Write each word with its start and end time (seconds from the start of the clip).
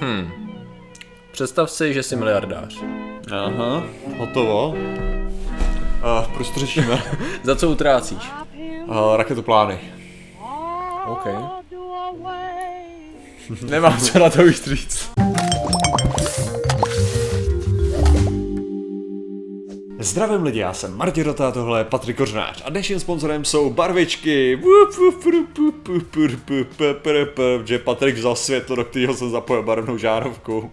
Hmm. 0.00 0.30
Představ 1.32 1.70
si, 1.70 1.94
že 1.94 2.02
jsi 2.02 2.16
miliardář. 2.16 2.82
Aha, 3.32 3.82
hotovo. 4.18 4.74
A 6.02 6.22
proč 6.34 6.50
to 6.50 6.60
řešíme? 6.60 7.02
Za 7.42 7.56
co 7.56 7.70
utrácíš? 7.70 8.30
A, 8.88 9.16
raketoplány. 9.16 9.78
OK. 11.06 11.26
Nemám 13.70 13.98
co 13.98 14.18
na 14.18 14.30
to 14.30 14.42
už 14.42 14.62
říct. 14.62 15.10
Zdravím 20.14 20.42
lidi, 20.42 20.58
já 20.58 20.72
jsem 20.72 20.96
Martin 20.96 21.24
Rota, 21.24 21.52
tohle 21.52 21.80
je 21.80 21.84
Patrik 21.84 22.16
Kořnář 22.16 22.62
a 22.64 22.70
dnešním 22.70 23.00
sponzorem 23.00 23.44
jsou 23.44 23.70
barvičky. 23.70 24.60
Že 27.64 27.78
Patrik 27.78 28.16
vzal 28.16 28.36
světlo, 28.36 28.76
do 28.76 28.84
kterého 28.84 29.14
jsem 29.14 29.30
zapojil 29.30 29.62
barevnou 29.62 29.98
žárovku. 29.98 30.72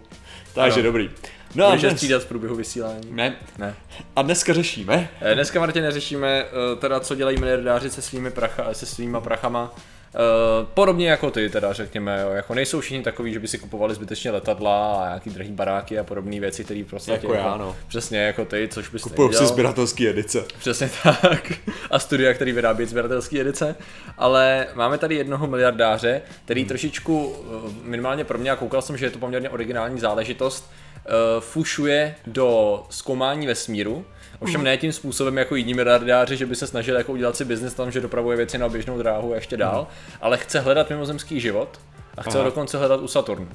Takže 0.54 0.80
ano. 0.80 0.82
dobrý. 0.82 1.10
No 1.54 1.66
a 1.66 1.76
dnes... 1.76 2.02
v 2.18 2.26
průběhu 2.26 2.56
vysílání. 2.56 3.08
Ne. 3.10 3.36
ne. 3.58 3.74
A 4.16 4.22
dneska 4.22 4.54
řešíme? 4.54 5.08
Dneska, 5.34 5.60
Martin, 5.60 5.82
neřešíme, 5.82 6.44
teda 6.78 7.00
co 7.00 7.14
dělají 7.14 7.38
miliardáři 7.38 7.90
se 7.90 8.02
svými 8.02 8.30
prachy, 8.30 8.62
se 8.72 8.86
svýma 8.86 9.20
prachama. 9.20 9.74
Eh, 10.14 10.66
podobně 10.74 11.10
jako 11.10 11.30
ty, 11.30 11.48
teda 11.48 11.72
řekněme, 11.72 12.20
jo. 12.22 12.30
jako 12.30 12.54
nejsou 12.54 12.80
všichni 12.80 13.02
takový, 13.02 13.32
že 13.32 13.38
by 13.38 13.48
si 13.48 13.58
kupovali 13.58 13.94
zbytečně 13.94 14.30
letadla 14.30 15.02
a 15.02 15.06
nějaký 15.08 15.30
drahý 15.30 15.52
baráky 15.52 15.98
a 15.98 16.04
podobné 16.04 16.40
věci, 16.40 16.64
které 16.64 16.84
prostě 16.90 17.12
Jako 17.12 17.34
já, 17.34 17.56
no. 17.56 17.76
Přesně 17.88 18.18
jako 18.18 18.44
ty, 18.44 18.68
což 18.72 18.88
bys 18.88 19.02
Kupuju 19.02 19.28
si 19.28 19.34
nedělal. 19.34 19.52
sběratelský 19.52 20.08
edice. 20.08 20.44
Přesně 20.58 20.90
tak. 21.02 21.52
A 21.90 21.98
studia, 21.98 22.34
který 22.34 22.52
vyrábí 22.52 22.84
sběratelské 22.84 23.40
edice. 23.40 23.76
Ale 24.18 24.66
máme 24.74 24.98
tady 24.98 25.14
jednoho 25.14 25.46
miliardáře, 25.46 26.22
který 26.44 26.64
trošičku, 26.64 27.36
eh, 27.36 27.70
minimálně 27.82 28.24
pro 28.24 28.38
mě, 28.38 28.50
a 28.50 28.56
koukal 28.56 28.82
jsem, 28.82 28.96
že 28.96 29.06
je 29.06 29.10
to 29.10 29.18
poměrně 29.18 29.50
originální 29.50 30.00
záležitost, 30.00 30.70
eh, 30.96 31.10
fušuje 31.40 32.14
do 32.26 32.82
zkoumání 32.90 33.46
vesmíru. 33.46 34.04
Ovšem 34.38 34.64
ne 34.64 34.76
tím 34.76 34.92
způsobem 34.92 35.38
jako 35.38 35.56
jiní 35.56 35.74
miliardáři, 35.74 36.36
že 36.36 36.46
by 36.46 36.56
se 36.56 36.66
snažil 36.66 36.96
jako 36.96 37.12
udělat 37.12 37.36
si 37.36 37.44
biznis 37.44 37.74
tam, 37.74 37.90
že 37.90 38.00
dopravuje 38.00 38.36
věci 38.36 38.58
na 38.58 38.68
běžnou 38.68 38.98
dráhu 38.98 39.32
a 39.32 39.34
ještě 39.34 39.56
dál, 39.56 39.86
ale 40.20 40.38
chce 40.38 40.60
hledat 40.60 40.90
mimozemský 40.90 41.40
život 41.40 41.80
a 42.16 42.22
chce 42.22 42.38
ho 42.38 42.40
Aha. 42.40 42.50
dokonce 42.50 42.78
hledat 42.78 43.00
u 43.00 43.08
Saturnu. 43.08 43.48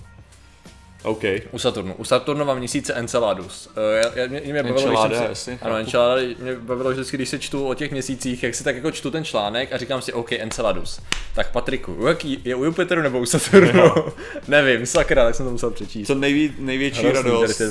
OK. 1.04 1.24
U 1.52 1.60
Saturnu. 1.60 1.94
U 1.94 2.04
Saturnova 2.04 2.56
měsíce 2.56 2.94
Enceladus. 2.94 3.70
Eh, 3.78 3.98
Já, 3.98 4.22
já, 4.22 4.28
mě, 4.28 4.42
mě 4.42 4.54
bavilo, 4.54 4.74
když 4.74 4.84
Enchilada, 4.84 5.16
jsem 5.18 5.30
jasně, 5.30 5.54
si, 5.54 5.60
ano, 5.62 5.76
chápu. 5.76 5.76
Enchilada, 5.76 6.22
mě 6.40 6.56
bavilo 6.56 6.92
vždycky, 6.92 7.18
když 7.18 7.30
se 7.30 7.40
čtu 7.40 7.68
o 7.68 7.74
těch 7.74 7.92
měsících, 7.92 8.44
jak 8.44 8.56
si 8.56 8.64
tak 8.64 8.76
jako 8.76 8.92
čtu 8.92 9.12
ten 9.12 9.26
článek 9.26 9.74
a 9.74 9.78
říkám 9.78 10.02
si, 10.02 10.14
OK, 10.14 10.32
Enceladus. 10.32 11.02
Tak 11.36 11.52
Patriku, 11.52 11.94
u 11.94 12.08
jaký, 12.08 12.42
je 12.46 12.56
u 12.56 12.64
Jupiteru 12.64 13.02
nebo 13.02 13.20
u 13.20 13.26
Saturnu? 13.26 13.92
Nevím, 14.48 14.86
sakra, 14.86 15.26
tak 15.26 15.36
jsem 15.36 15.46
to 15.46 15.52
musel 15.52 15.72
přečíst. 15.72 16.08
Co 16.08 16.16
nejví, 16.16 16.54
největší 16.58 17.06
Hrozný 17.06 17.32
radost, 17.32 17.62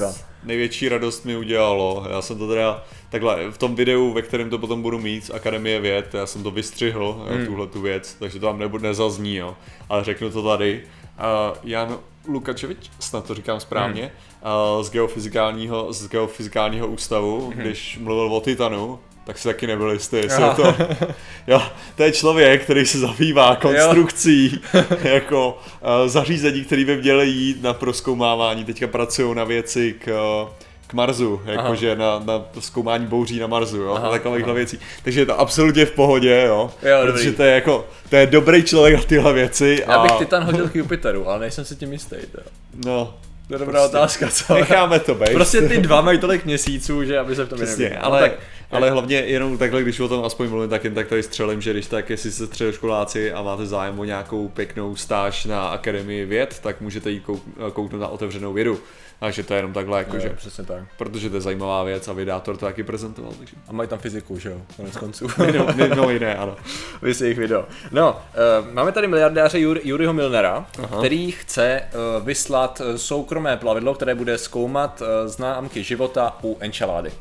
největší 0.44 0.88
radost 0.88 1.24
mi 1.24 1.36
udělalo, 1.36 2.06
já 2.10 2.22
jsem 2.22 2.38
to 2.38 2.48
teda, 2.48 2.84
takhle, 3.10 3.50
v 3.50 3.58
tom 3.58 3.74
videu, 3.74 4.12
ve 4.12 4.22
kterém 4.22 4.50
to 4.50 4.58
potom 4.58 4.82
budu 4.82 4.98
mít 4.98 5.24
z 5.24 5.30
Akademie 5.30 5.80
věd, 5.80 6.14
já 6.14 6.26
jsem 6.26 6.42
to 6.42 6.50
vystřihl, 6.50 7.26
hmm. 7.30 7.46
tuhle 7.46 7.66
tu 7.66 7.80
věc, 7.80 8.16
takže 8.18 8.40
to 8.40 8.46
tam 8.46 8.58
nebude 8.58 8.88
nezazní, 8.88 9.36
jo, 9.36 9.56
ale 9.88 10.04
řeknu 10.04 10.30
to 10.30 10.42
tady. 10.42 10.82
Uh, 11.18 11.56
Jan 11.64 11.98
Lukačevič, 12.28 12.90
snad 13.00 13.24
to 13.24 13.34
říkám 13.34 13.60
správně, 13.60 14.12
uh, 14.76 14.82
z 14.82 14.90
geofyzikálního, 14.90 15.92
z 15.92 16.08
geofyzikálního 16.08 16.86
ústavu, 16.86 17.50
Hmm. 17.50 17.62
když 17.62 17.98
mluvil 18.02 18.34
o 18.36 18.40
Titanu, 18.40 18.98
tak 19.24 19.38
si 19.38 19.48
taky 19.48 19.66
nebyl 19.66 19.90
jistý, 19.92 20.16
jestli 20.16 20.42
je 20.42 20.50
to... 20.54 20.74
Jo, 21.46 21.62
to 21.96 22.02
je 22.02 22.12
člověk, 22.12 22.62
který 22.64 22.86
se 22.86 22.98
zabývá 22.98 23.56
konstrukcí 23.56 24.60
jako 25.02 25.58
uh, 25.80 26.08
zařízení, 26.08 26.64
které 26.64 26.84
by 26.84 26.96
měly 26.96 27.28
jít 27.28 27.62
na 27.62 27.74
proskoumávání. 27.74 28.64
Teďka 28.64 28.86
pracují 28.86 29.34
na 29.34 29.44
věci 29.44 29.94
k, 29.98 30.08
uh, 30.42 30.48
k 30.86 30.92
Marsu, 30.94 31.40
jakože 31.44 31.96
na, 31.96 32.18
na 32.26 32.44
zkoumání 32.60 33.06
bouří 33.06 33.38
na 33.40 33.46
Marsu, 33.46 33.76
jo, 33.76 33.94
Aha, 33.94 34.08
a 34.08 34.10
takovýchhle 34.10 34.54
věcí. 34.54 34.78
Takže 35.04 35.20
je 35.20 35.26
to 35.26 35.40
absolutně 35.40 35.86
v 35.86 35.92
pohodě, 35.92 36.44
jo, 36.46 36.70
Jo, 36.82 36.98
protože 37.02 37.24
dobrý. 37.24 37.36
to 37.36 37.42
je 37.42 37.54
jako, 37.54 37.86
to 38.10 38.16
je 38.16 38.26
dobrý 38.26 38.62
člověk 38.62 38.94
na 38.96 39.02
tyhle 39.02 39.32
věci. 39.32 39.84
Já 39.88 40.02
bych 40.02 40.12
a, 40.12 40.18
Titan 40.18 40.44
hodil 40.44 40.68
k 40.68 40.74
Jupiteru, 40.76 41.28
ale 41.28 41.38
nejsem 41.40 41.64
si 41.64 41.76
tím 41.76 41.92
jistý. 41.92 42.16
To, 42.32 42.38
No, 42.86 43.14
to 43.48 43.54
je 43.54 43.58
dobrá 43.58 43.80
Prostě. 43.80 43.96
otázka, 43.96 44.28
co? 44.28 44.54
necháme 44.54 44.98
to 45.00 45.14
být. 45.14 45.32
Prostě 45.32 45.60
ty 45.60 45.78
dva 45.78 46.00
mají 46.00 46.18
tolik 46.18 46.44
měsíců, 46.44 47.04
že 47.04 47.18
aby 47.18 47.36
se 47.36 47.44
v 47.44 47.48
tom 47.48 47.56
Přesně, 47.58 47.84
nevěděl. 47.84 48.06
ale, 48.06 48.20
No, 48.20 48.26
tak, 48.28 48.38
ale 48.70 48.90
hlavně 48.90 49.16
jenom 49.16 49.58
takhle, 49.58 49.82
když 49.82 50.00
o 50.00 50.08
tom 50.08 50.24
aspoň 50.24 50.48
mluvím, 50.48 50.70
tak 50.70 50.84
jen 50.84 50.94
tak 50.94 51.06
tady 51.06 51.22
střelím, 51.22 51.60
že 51.60 51.72
když 51.72 51.86
tak, 51.86 52.10
jestli 52.10 52.30
jste 52.32 52.46
středoškoláci 52.46 53.32
a 53.32 53.42
máte 53.42 53.66
zájem 53.66 53.98
o 54.00 54.04
nějakou 54.04 54.48
pěknou 54.48 54.96
stáž 54.96 55.44
na 55.44 55.68
Akademii 55.68 56.24
věd, 56.24 56.58
tak 56.62 56.80
můžete 56.80 57.10
jít 57.10 57.22
kouk- 57.26 57.70
kouknout 57.72 58.00
na 58.00 58.08
otevřenou 58.08 58.52
vědu. 58.52 58.78
Takže 59.20 59.42
to 59.42 59.54
je 59.54 59.58
jenom 59.58 59.72
takhle, 59.72 59.98
jakože, 59.98 60.28
jo, 60.28 60.34
přesně 60.36 60.64
tak. 60.64 60.84
protože 60.98 61.30
to 61.30 61.36
je 61.36 61.40
zajímavá 61.40 61.84
věc 61.84 62.08
a 62.08 62.12
vydátor 62.12 62.56
to 62.56 62.66
taky 62.66 62.82
prezentoval. 62.82 63.32
Takže. 63.38 63.56
A 63.68 63.72
mají 63.72 63.88
tam 63.88 63.98
fyziku, 63.98 64.38
že 64.38 64.48
jo, 64.48 64.62
konec 64.76 64.96
konců. 64.96 65.26
Mimo, 65.46 65.66
mimo 65.74 66.10
jiné, 66.10 66.36
ano. 66.36 66.56
Vy 67.02 67.14
si 67.14 67.26
jich 67.26 67.38
video. 67.38 67.64
No, 67.92 68.10
uh, 68.10 68.72
máme 68.72 68.92
tady 68.92 69.06
miliardáře 69.06 69.58
Jur, 69.58 69.80
Juryho 69.84 70.12
Milnera, 70.12 70.66
Aha. 70.82 70.98
který 70.98 71.30
chce 71.30 71.82
uh, 71.82 72.26
vyslat 72.26 72.80
uh, 72.80 72.96
soukromé 72.96 73.56
plavidlo, 73.56 73.94
které 73.94 74.14
bude 74.14 74.38
zkoumat 74.38 75.00
uh, 75.00 75.28
známky 75.28 75.82
života 75.84 76.36
u 76.42 76.56
Enchilady. 76.60 77.12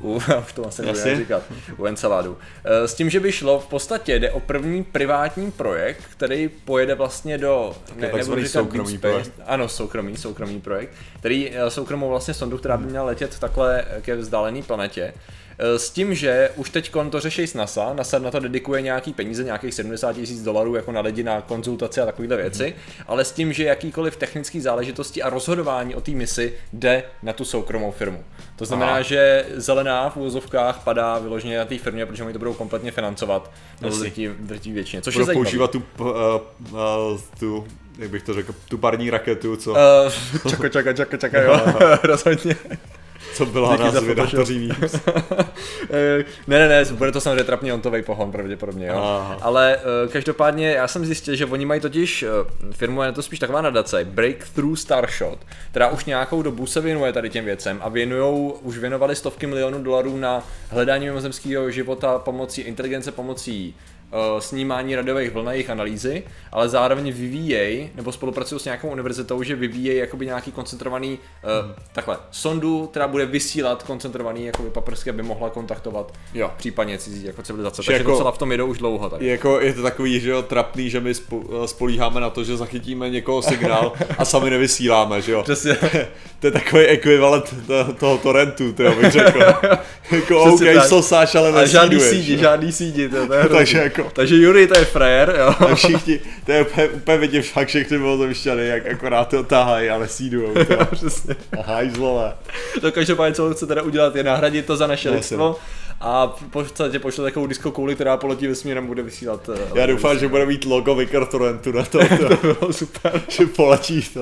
U, 0.00 0.14
už 0.42 0.52
to 0.54 0.66
asi 0.66 0.82
nebudu 0.82 1.16
říkat, 1.16 1.42
u 1.78 1.86
Enceladu. 1.86 2.38
Eh, 2.64 2.88
S 2.88 2.94
tím, 2.94 3.10
že 3.10 3.20
by 3.20 3.32
šlo, 3.32 3.60
v 3.60 3.66
podstatě 3.66 4.18
jde 4.18 4.30
o 4.30 4.40
první 4.40 4.84
privátní 4.84 5.50
projekt, 5.50 6.02
který 6.10 6.48
pojede 6.48 6.94
vlastně 6.94 7.38
do... 7.38 7.76
Ne, 7.96 8.08
takzvaný 8.08 8.42
říkat 8.42 8.60
soukromý 8.60 8.88
Space. 8.88 9.00
projekt. 9.00 9.32
Ano, 9.46 9.68
soukromý, 9.68 10.16
soukromý 10.16 10.60
projekt, 10.60 10.90
který 11.18 11.50
eh, 11.50 11.70
soukromou 11.70 12.08
vlastně 12.08 12.34
sondu, 12.34 12.58
která 12.58 12.76
by 12.76 12.86
měla 12.86 13.04
letět 13.04 13.38
takhle 13.38 13.84
ke 14.00 14.16
vzdálené 14.16 14.62
planetě. 14.62 15.14
Eh, 15.58 15.78
S 15.78 15.90
tím, 15.90 16.14
že 16.14 16.50
už 16.56 16.70
teď 16.70 16.92
to 17.10 17.20
řeší 17.20 17.46
s 17.46 17.54
NASA, 17.54 17.92
NASA 17.94 18.18
na 18.18 18.30
to 18.30 18.40
dedikuje 18.40 18.82
nějaký 18.82 19.12
peníze, 19.12 19.44
nějakých 19.44 19.74
70 19.74 20.12
tisíc 20.12 20.42
dolarů 20.42 20.74
jako 20.74 20.92
na 20.92 21.00
lidi 21.00 21.22
na 21.22 21.40
konzultaci 21.40 22.00
a 22.00 22.06
takovéhle 22.06 22.36
věci, 22.36 22.74
ale 23.06 23.24
s 23.24 23.32
tím, 23.32 23.52
že 23.52 23.64
jakýkoliv 23.64 24.16
technický 24.16 24.60
záležitosti 24.60 25.22
a 25.22 25.30
rozhodování 25.30 25.94
o 25.94 26.00
té 26.00 26.10
misi 26.10 26.54
jde 26.72 27.02
na 27.22 27.32
tu 27.32 27.44
soukromou 27.44 27.90
firmu. 27.92 28.24
To 28.56 28.64
znamená, 28.64 28.92
Aha. 28.92 29.02
že 29.02 29.46
zelená 29.54 30.10
v 30.10 30.16
úvozovkách 30.16 30.84
padá 30.84 31.18
vyloženě 31.18 31.58
na 31.58 31.64
té 31.64 31.78
firmě, 31.78 32.06
protože 32.06 32.24
oni 32.24 32.32
to 32.32 32.38
budou 32.38 32.54
kompletně 32.54 32.90
financovat, 32.90 33.50
nebo 33.80 33.96
drtí, 33.96 34.28
drtí 34.40 34.72
většině, 34.72 35.02
což 35.02 35.14
je 35.14 35.18
Budu 35.18 35.26
zajímavé. 35.26 35.44
používat 35.44 35.70
tu, 35.70 35.82
uh, 35.98 36.06
uh, 36.72 37.20
tu, 37.38 37.66
jak 37.98 38.10
bych 38.10 38.22
to 38.22 38.34
řekl, 38.34 38.54
tu 38.68 38.78
parní 38.78 39.10
raketu, 39.10 39.56
co, 39.56 39.72
Uh, 40.44 40.50
čaka, 40.50 40.68
čaka, 40.68 40.92
čaka, 40.92 41.16
čaka, 41.16 41.42
jo, 41.42 41.60
rozhodně. 42.02 42.56
Co 43.34 43.46
byla 43.46 43.76
díky 43.76 44.14
na 44.14 44.24
memes. 44.80 45.00
Eh, 45.90 46.24
ne, 46.46 46.58
ne, 46.58 46.68
ne, 46.68 46.84
bude 46.92 47.12
to 47.12 47.20
samozřejmě 47.20 47.44
trapně 47.44 47.74
ontovej 47.74 48.02
pohon, 48.02 48.32
pravděpodobně, 48.32 48.86
jo. 48.86 48.94
Aha. 48.96 49.38
Ale 49.40 49.76
uh, 49.76 50.12
každopádně 50.12 50.70
já 50.70 50.88
jsem 50.88 51.06
zjistil, 51.06 51.34
že 51.34 51.46
oni 51.46 51.66
mají 51.66 51.80
totiž, 51.80 52.22
uh, 52.22 52.72
firmu 52.72 53.02
je 53.02 53.12
to 53.12 53.22
spíš 53.22 53.38
taková 53.38 53.60
nadace, 53.60 54.04
Breakthrough 54.04 54.78
Starshot, 54.78 55.38
která 55.70 55.88
už 55.88 56.04
nějakou 56.04 56.42
dobu 56.42 56.66
se 56.66 56.80
věnuje 56.80 57.12
tady 57.12 57.30
těm 57.30 57.44
věcem 57.44 57.78
a 57.82 57.88
věnujou, 57.88 58.58
už 58.62 58.78
věnovali 58.78 59.16
stovky 59.16 59.46
milionů 59.46 59.82
dolarů 59.82 60.16
na 60.16 60.46
hledání 60.70 61.06
mimozemského 61.06 61.70
života 61.70 62.18
pomocí 62.18 62.60
inteligence, 62.60 63.12
pomocí 63.12 63.74
uh, 63.76 63.91
snímání 64.38 64.96
radiových 64.96 65.30
vln 65.30 65.48
a 65.48 65.52
jejich 65.52 65.70
analýzy, 65.70 66.22
ale 66.52 66.68
zároveň 66.68 67.12
vyvíjejí, 67.12 67.90
nebo 67.94 68.12
spolupracují 68.12 68.60
s 68.60 68.64
nějakou 68.64 68.88
univerzitou, 68.88 69.42
že 69.42 69.56
vyvíjejí 69.56 69.98
jakoby 69.98 70.26
nějaký 70.26 70.52
koncentrovaný, 70.52 71.18
uh, 71.64 71.70
takhle, 71.92 72.16
sondu, 72.30 72.86
která 72.86 73.08
bude 73.08 73.26
vysílat 73.26 73.82
koncentrovaný 73.82 74.44
jakoby 74.46 74.70
paprsky, 74.70 75.10
aby 75.10 75.22
mohla 75.22 75.50
kontaktovat 75.50 76.12
Jo. 76.34 76.50
případně 76.56 76.98
cizí 76.98 77.24
jako 77.24 77.42
civilizace. 77.42 77.82
Že 77.82 77.86
Takže 77.86 77.98
jako- 78.00 78.10
docela 78.10 78.30
v 78.32 78.38
tom 78.38 78.52
jedou 78.52 78.66
už 78.66 78.78
dlouho. 78.78 79.10
Tak. 79.10 79.20
Jako 79.20 79.60
je 79.60 79.72
to 79.72 79.82
takový, 79.82 80.20
že 80.20 80.30
jo, 80.30 80.42
trapný, 80.42 80.90
že 80.90 81.00
my 81.00 81.12
spo- 81.12 81.64
spolíháme 81.66 82.20
na 82.20 82.30
to, 82.30 82.44
že 82.44 82.56
zachytíme 82.56 83.10
někoho 83.10 83.42
signál 83.42 83.92
a 84.18 84.24
sami 84.24 84.50
nevysíláme, 84.50 85.22
že 85.22 85.32
jo. 85.32 85.42
Přesně. 85.52 85.76
To 86.40 86.46
je 86.48 86.50
takový 86.50 86.82
ekvivalent 86.84 87.54
to- 87.66 87.92
toho 87.92 88.18
torrentu, 88.18 88.72
to 88.72 88.82
bych 88.90 89.12
řekl. 89.12 89.38
jako 90.12 90.42
OK, 90.42 90.60
tak. 90.74 90.84
sosáš, 90.84 91.34
ale 91.34 91.48
Ale 91.52 91.68
žádný 91.68 92.00
síti, 92.00 92.32
jo. 92.32 92.38
žádný 92.38 92.72
síti, 92.72 93.08
to, 93.08 93.26
to 93.26 93.32
je. 93.34 93.48
Takže 93.48 93.78
jako- 93.78 94.01
Takže 94.12 94.36
Yuri 94.36 94.66
to 94.66 94.78
je 94.78 94.84
frajer, 94.84 95.34
jo. 95.38 95.54
A 95.70 95.74
všichni, 95.74 96.20
to 96.46 96.52
je 96.52 96.62
úplně, 96.62 96.88
úplně 96.88 97.18
vidím 97.18 97.42
fakt, 97.42 97.68
že 97.68 97.84
ty 97.84 97.98
mimozemšťany, 97.98 98.66
jak 98.66 98.86
akorát 98.86 99.28
to 99.28 99.42
tahají, 99.42 99.90
ale 99.90 100.08
sídujou. 100.08 100.54
To. 100.54 100.84
Přesně. 100.94 101.36
Aha, 101.58 101.78
zlové. 101.94 102.34
To 102.80 102.92
každopádně, 102.92 103.34
co 103.34 103.54
chce 103.54 103.66
teda 103.66 103.82
udělat, 103.82 104.16
je 104.16 104.22
nahradit 104.22 104.66
to 104.66 104.76
za 104.76 104.86
naše 104.86 105.08
Jasně. 105.08 105.16
lidstvo 105.18 105.56
a 106.00 106.26
v 106.26 106.50
podstatě 106.50 106.98
pošle 106.98 107.24
takovou 107.24 107.46
disco 107.46 107.70
kouli, 107.70 107.94
která 107.94 108.16
poletí 108.16 108.46
vesmírem, 108.46 108.86
bude 108.86 109.02
vysílat. 109.02 109.48
eh, 109.54 109.58
Já 109.80 109.86
doufám, 109.86 110.18
že 110.18 110.28
bude 110.28 110.46
mít 110.46 110.64
logo 110.64 110.94
Vicar 110.94 111.26
Torrentu 111.26 111.72
na 111.72 111.84
to, 111.84 111.98
to 112.28 112.36
bylo 112.42 112.72
super. 112.72 113.22
že 113.28 113.46
poletí 113.46 114.02
to. 114.14 114.20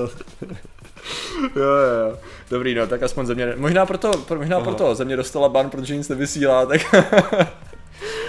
Jo, 1.55 1.63
jo, 1.63 2.09
jo. 2.09 2.17
Dobrý, 2.51 2.75
no, 2.75 2.87
tak 2.87 3.03
aspoň 3.03 3.25
země, 3.25 3.53
možná 3.57 3.85
proto, 3.85 4.11
pro, 4.27 4.37
možná 4.37 4.55
Aha. 4.57 4.65
proto 4.65 4.95
země 4.95 5.15
dostala 5.17 5.49
ban, 5.49 5.69
protože 5.69 5.95
nic 5.95 6.09
nevysílá, 6.09 6.65
tak 6.65 6.81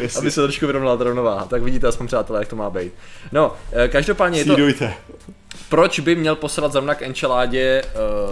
Jestli 0.02 0.18
aby 0.18 0.30
se 0.30 0.42
trošku 0.42 0.66
vyrovnala 0.66 0.96
ta 0.96 1.04
rovnováha. 1.04 1.44
Tak 1.44 1.62
vidíte 1.62 1.86
aspoň 1.86 2.06
přátelé, 2.06 2.38
jak 2.38 2.48
to 2.48 2.56
má 2.56 2.70
být. 2.70 2.92
No, 3.32 3.54
eh, 3.72 3.88
každopádně 3.88 4.38
je 4.38 4.44
to, 4.44 4.54
sídujte. 4.54 4.94
proč 5.68 6.00
by 6.00 6.16
měl 6.16 6.36
poslat 6.36 6.72
zrovna 6.72 6.94
k 6.94 7.02
Enchiládě 7.02 7.82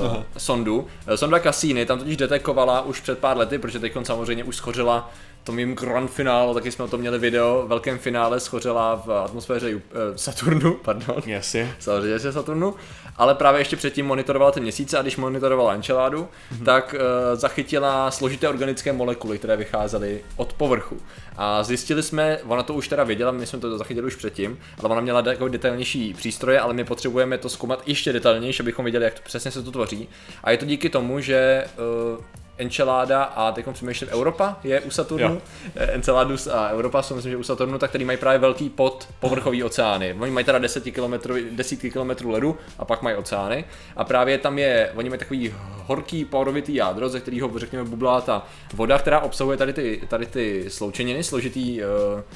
uh, 0.07 0.17
sondu. 0.39 0.87
Eh, 1.07 1.17
Sonda 1.17 1.39
Cassini 1.39 1.87
tam 1.87 1.99
totiž 1.99 2.17
detekovala 2.17 2.81
už 2.81 3.01
před 3.01 3.19
pár 3.19 3.37
lety, 3.37 3.59
protože 3.59 3.79
teď 3.79 3.93
samozřejmě 4.03 4.45
už 4.45 4.57
schořila 4.57 5.11
to 5.45 5.53
mým 5.53 5.75
grand 5.75 6.11
finále, 6.11 6.55
taky 6.55 6.73
jsme 6.73 6.85
o 6.85 6.89
tom 6.89 7.01
měli 7.01 7.19
video, 7.19 7.63
v 7.65 7.69
velkém 7.69 7.99
finále 7.99 8.41
schořela 8.41 9.03
v 9.07 9.13
atmosféře 9.13 9.75
uh, 9.75 9.81
Saturnu, 10.17 10.75
pardon. 10.85 11.23
Jasně. 11.27 11.75
Samozřejmě, 11.79 12.19
že 12.19 12.33
Saturnu, 12.33 12.75
ale 13.17 13.35
právě 13.35 13.61
ještě 13.61 13.77
předtím 13.77 14.07
monitorovala 14.07 14.53
ty 14.53 14.61
měsíce 14.61 14.99
a 14.99 15.03
když 15.03 15.17
monitorovala 15.17 15.75
Enceládu, 15.75 16.29
mm-hmm. 16.53 16.65
tak 16.65 16.95
uh, 16.95 17.39
zachytila 17.39 18.11
složité 18.11 18.49
organické 18.49 18.93
molekuly, 18.93 19.39
které 19.39 19.57
vycházely 19.57 20.25
od 20.37 20.53
povrchu. 20.53 20.97
A 21.37 21.63
zjistili 21.63 22.03
jsme, 22.03 22.39
ona 22.47 22.63
to 22.63 22.75
už 22.75 22.89
teda 22.89 23.05
věděla, 23.05 23.33
my 23.33 23.47
jsme 23.47 23.59
to 23.59 23.79
zachytili 23.79 24.07
už 24.07 24.17
předtím, 24.17 24.59
ale 24.79 24.89
ona 24.89 25.01
měla 25.01 25.23
jako 25.27 25.49
detailnější 25.49 26.15
přístroje, 26.15 26.61
ale 26.61 26.75
my 26.75 26.85
potřebujeme 26.85 27.39
to 27.39 27.49
zkoumat 27.49 27.83
ještě 27.87 28.13
detailnější, 28.13 28.63
abychom 28.63 28.85
věděli, 28.85 29.05
jak 29.05 29.15
to 29.15 29.21
přesně 29.25 29.51
se 29.51 29.63
to 29.63 29.71
tvoří. 29.71 30.09
A 30.45 30.51
je 30.51 30.59
to 30.59 30.65
díky 30.65 30.89
tomu, 30.89 31.21
že 31.21 31.65
uh, 32.15 32.25
Enchilada 32.61 33.23
a 33.23 33.53
teď 33.53 33.67
přemýšlím, 33.73 34.11
Europa 34.11 34.57
je 34.65 34.81
u 34.81 34.91
Saturnu, 34.91 35.35
jo. 35.35 35.41
Enceladus 35.77 36.47
a 36.47 36.71
Europa 36.71 37.03
jsou 37.03 37.15
myslím, 37.15 37.31
že 37.31 37.37
u 37.37 37.43
Saturnu, 37.43 37.79
tak 37.79 37.91
který 37.91 38.05
mají 38.05 38.19
právě 38.19 38.39
velký 38.39 38.71
pod 38.71 39.09
povrchový 39.21 39.65
oceány. 39.65 40.17
Oni 40.21 40.33
mají 40.33 40.47
teda 40.47 40.59
10 40.59 40.85
km, 40.91 41.33
desítky 41.51 41.91
kilometrů 41.91 42.31
ledu 42.31 42.57
a 42.79 42.85
pak 42.85 43.03
mají 43.03 43.17
oceány. 43.17 43.65
A 43.97 44.05
právě 44.05 44.39
tam 44.39 44.59
je, 44.59 44.93
oni 44.95 45.09
mají 45.09 45.19
takový 45.19 45.55
horký 45.87 46.25
porovitý 46.25 46.75
jádro, 46.75 47.09
ze 47.09 47.21
kterého 47.21 47.59
řekněme 47.59 47.85
bublá 47.85 48.21
ta 48.21 48.47
voda, 48.75 48.99
která 48.99 49.21
obsahuje 49.21 49.57
tady 49.57 49.73
ty, 49.73 50.03
tady 50.09 50.27
ty 50.27 50.65
sloučeniny, 50.69 51.25
složitý 51.25 51.81
uh, 51.81 51.89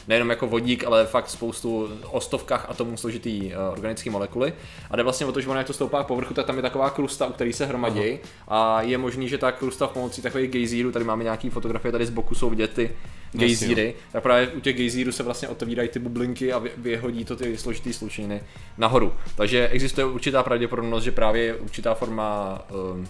nejenom 0.09 0.31
jako 0.31 0.47
vodík, 0.47 0.85
ale 0.85 1.07
fakt 1.07 1.31
spoustu 1.31 1.91
o 2.11 2.21
stovkách 2.21 2.71
atomů 2.71 2.97
složitý 2.97 3.47
uh, 3.47 3.73
organické 3.73 4.11
molekuly. 4.11 4.53
A 4.91 4.97
jde 4.97 5.03
vlastně 5.03 5.27
o 5.27 5.33
to, 5.33 5.41
že 5.41 5.49
ono 5.49 5.59
jak 5.59 5.67
to 5.67 5.73
stoupá 5.73 6.05
k 6.05 6.07
povrchu, 6.07 6.35
tak 6.35 6.47
tam 6.47 6.57
je 6.57 6.63
taková 6.63 6.91
krusta, 6.91 7.27
u 7.27 7.33
který 7.33 7.53
se 7.53 7.67
hromadí 7.67 8.19
a 8.49 8.83
je 8.83 8.99
možný, 8.99 9.29
že 9.29 9.39
ta 9.39 9.53
krusta 9.53 9.87
v 9.87 9.91
pomocí 9.91 10.14
takových 10.23 10.51
gejzírů, 10.51 10.93
tady 10.93 11.05
máme 11.05 11.25
nějaký 11.25 11.51
fotografie, 11.51 11.93
tady 11.93 12.07
z 12.07 12.11
boku 12.11 12.35
jsou 12.35 12.51
vidět 12.51 12.73
ty 12.73 12.91
gejzíry, 13.33 13.95
tak 14.13 14.23
právě 14.23 14.49
u 14.49 14.61
těch 14.61 14.77
gejzírů 14.77 15.13
se 15.13 15.23
vlastně 15.23 15.49
otevírají 15.49 15.89
ty 15.89 15.99
bublinky 15.99 16.53
a 16.53 16.63
vyhodí 16.77 17.25
to 17.25 17.37
ty 17.37 17.57
složitý 17.57 17.93
slučiny 17.93 18.41
nahoru. 18.79 19.13
Takže 19.37 19.69
existuje 19.69 20.05
určitá 20.05 20.43
pravděpodobnost, 20.43 21.05
že 21.05 21.13
právě 21.13 21.55
určitá 21.55 21.95
forma 21.95 22.59
um, 22.95 23.09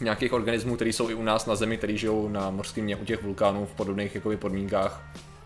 nějakých 0.00 0.32
organismů, 0.32 0.76
které 0.76 0.92
jsou 0.92 1.10
i 1.10 1.14
u 1.14 1.22
nás 1.22 1.46
na 1.46 1.56
Zemi, 1.56 1.76
které 1.76 1.96
žijou 1.96 2.28
na 2.28 2.50
morském 2.50 2.84
dně 2.84 2.96
u 2.96 3.04
těch 3.04 3.22
vulkánů 3.22 3.66
v 3.66 3.74
podobných 3.74 4.14
jakoby, 4.14 4.36
podmínkách 4.36 5.02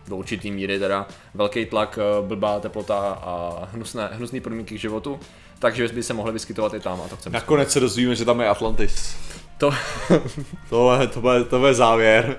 do 0.07 0.15
určitý 0.15 0.51
míry 0.51 0.79
teda 0.79 1.07
velký 1.33 1.65
tlak, 1.65 1.99
eh, 2.01 2.27
blbá 2.27 2.59
teplota 2.59 2.97
a 2.97 3.65
hnusné, 3.71 4.09
hnusné 4.11 4.41
podmínky 4.41 4.75
k 4.75 4.79
životu, 4.79 5.19
takže 5.59 5.87
by 5.87 6.03
se 6.03 6.13
mohly 6.13 6.33
vyskytovat 6.33 6.73
i 6.73 6.79
tam 6.79 7.01
a 7.01 7.07
to 7.07 7.15
chceme. 7.15 7.33
Nakonec 7.33 7.71
se 7.71 7.79
dozvíme, 7.79 8.15
že 8.15 8.25
tam 8.25 8.39
je 8.39 8.47
Atlantis. 8.47 9.17
To... 9.57 9.71
to, 10.69 11.01
je, 11.01 11.07
to, 11.07 11.33
je, 11.33 11.43
to 11.43 11.67
je 11.67 11.73
závěr. 11.73 12.37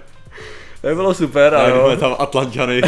To 0.81 0.89
by 0.89 0.95
bylo 0.95 1.15
super, 1.15 1.55
a 1.55 1.69
jo. 1.69 1.97
tam 2.01 2.17
Atlantiany. 2.19 2.81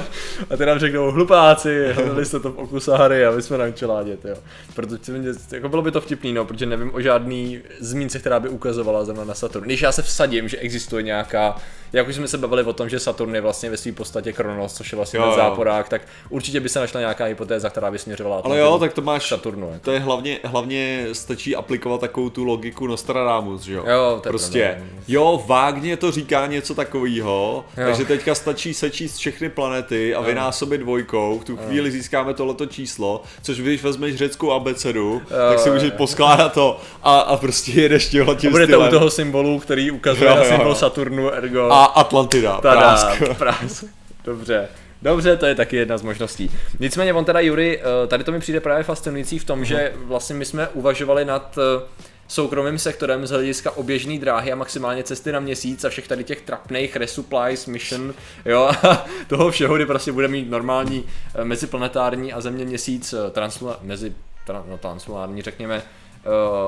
a 0.50 0.56
ty 0.56 0.66
nám 0.66 0.78
řeknou, 0.78 1.10
hlupáci, 1.10 1.92
hledali 1.92 2.24
jste 2.24 2.40
to 2.40 2.52
v 2.52 2.58
oku 2.58 2.80
Sahary 2.80 3.26
a 3.26 3.30
my 3.30 3.42
jsme 3.42 3.58
na 3.58 3.70
čeládě, 3.70 4.18
jo. 4.24 4.36
Protože 4.74 5.12
mě, 5.12 5.30
jako 5.52 5.68
bylo 5.68 5.82
by 5.82 5.90
to 5.90 6.00
vtipný, 6.00 6.32
no, 6.32 6.44
protože 6.44 6.66
nevím 6.66 6.94
o 6.94 7.00
žádný 7.00 7.60
zmínce, 7.80 8.18
která 8.18 8.40
by 8.40 8.48
ukazovala 8.48 9.04
zrovna 9.04 9.24
na 9.24 9.34
Saturn. 9.34 9.64
Když 9.64 9.82
já 9.82 9.92
se 9.92 10.02
vsadím, 10.02 10.48
že 10.48 10.56
existuje 10.56 11.02
nějaká, 11.02 11.56
jak 11.92 12.08
už 12.08 12.14
jsme 12.14 12.28
se 12.28 12.38
bavili 12.38 12.62
o 12.62 12.72
tom, 12.72 12.88
že 12.88 12.98
Saturn 12.98 13.34
je 13.34 13.40
vlastně 13.40 13.70
ve 13.70 13.76
své 13.76 13.92
podstatě 13.92 14.32
Kronos, 14.32 14.74
což 14.74 14.92
je 14.92 14.96
vlastně 14.96 15.18
jo, 15.18 15.26
ten 15.26 15.34
záporák, 15.36 15.88
tak 15.88 16.02
určitě 16.30 16.60
by 16.60 16.68
se 16.68 16.80
našla 16.80 17.00
nějaká 17.00 17.24
hypotéza, 17.24 17.70
která 17.70 17.90
by 17.90 17.98
směřovala 17.98 18.42
Ale 18.44 18.58
jo, 18.58 18.78
tak 18.78 18.92
to 18.92 19.02
máš, 19.02 19.28
Saturnu. 19.28 19.70
Jako. 19.72 19.84
To 19.84 19.92
je 19.92 20.00
hlavně, 20.00 20.38
hlavně 20.44 21.06
stačí 21.12 21.56
aplikovat 21.56 22.00
takovou 22.00 22.30
tu 22.30 22.44
logiku 22.44 22.86
Nostradamus, 22.86 23.62
že 23.62 23.74
jo? 23.74 23.84
Jo, 23.86 24.20
to 24.22 24.28
prostě, 24.28 24.82
jo, 25.08 25.44
vágně 25.46 25.96
to 25.96 26.10
říká 26.10 26.46
něco 26.46 26.74
takového, 26.74 27.35
takže 27.74 28.04
teďka 28.04 28.34
stačí 28.34 28.74
sečíst 28.74 29.16
všechny 29.16 29.48
planety 29.48 30.14
a 30.14 30.20
vynásobit 30.20 30.80
dvojkou, 30.80 31.38
v 31.38 31.44
tu 31.44 31.56
chvíli 31.56 31.90
získáme 31.90 32.34
tohleto 32.34 32.66
číslo, 32.66 33.22
což 33.42 33.58
když 33.58 33.82
vezmeš 33.82 34.16
řeckou 34.16 34.52
abecedu, 34.52 35.22
jo. 35.30 35.36
tak 35.50 35.58
si 35.58 35.70
můžeš 35.70 35.92
poskládat 35.92 36.52
to 36.52 36.80
a, 37.02 37.18
a 37.18 37.36
prostě 37.36 37.80
jedeš 37.80 38.08
tímhle 38.08 38.36
tím 38.36 38.50
Bude 38.50 38.66
to 38.66 38.80
u 38.80 38.88
toho 38.90 39.10
symbolu, 39.10 39.58
který 39.58 39.90
ukazuje 39.90 40.30
jo, 40.30 40.36
na 40.36 40.44
symbol 40.44 40.74
Saturnu, 40.74 41.30
ergo... 41.30 41.68
A 41.70 41.84
Atlantida, 41.84 42.60
Tada, 42.60 42.80
prásk. 42.80 43.38
prásk. 43.38 43.84
Dobře. 44.24 44.68
Dobře, 45.02 45.36
to 45.36 45.46
je 45.46 45.54
taky 45.54 45.76
jedna 45.76 45.98
z 45.98 46.02
možností. 46.02 46.50
Nicméně 46.80 47.12
on 47.12 47.24
teda 47.24 47.40
Jury, 47.40 47.80
eh, 47.80 48.06
tady 48.06 48.24
to 48.24 48.32
mi 48.32 48.40
přijde 48.40 48.60
právě 48.60 48.84
fascinující 48.84 49.38
v 49.38 49.44
tom, 49.44 49.60
uh-huh. 49.60 49.64
že 49.64 49.92
vlastně 49.96 50.36
my 50.36 50.44
jsme 50.44 50.68
uvažovali 50.68 51.24
nad 51.24 51.58
eh, 51.58 51.82
soukromým 52.28 52.78
sektorem 52.78 53.26
z 53.26 53.30
hlediska 53.30 53.70
oběžné 53.70 54.18
dráhy 54.18 54.52
a 54.52 54.56
maximálně 54.56 55.02
cesty 55.02 55.32
na 55.32 55.40
měsíc 55.40 55.84
a 55.84 55.88
všech 55.88 56.08
tady 56.08 56.24
těch 56.24 56.40
trapných 56.40 56.96
resupplies, 56.96 57.66
mission, 57.66 58.14
jo, 58.44 58.62
a 58.62 59.06
toho 59.28 59.50
všeho, 59.50 59.76
kdy 59.76 59.86
prostě 59.86 60.12
bude 60.12 60.28
mít 60.28 60.50
normální 60.50 61.04
eh, 61.34 61.44
meziplanetární 61.44 62.32
a 62.32 62.40
země 62.40 62.64
měsíc 62.64 63.14
transla, 63.30 63.78
mezi, 63.82 64.14
tra, 64.46 64.64
no, 64.68 64.78
translární, 64.78 65.42
řekněme, 65.42 65.82
Eh, 65.82 66.05